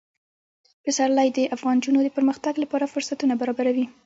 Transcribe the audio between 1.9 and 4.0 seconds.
د پرمختګ لپاره فرصتونه برابروي.